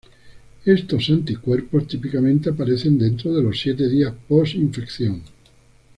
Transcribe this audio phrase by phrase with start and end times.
[0.65, 5.21] Estos anticuerpos típicamente aparecen dentro de los siete días post infección.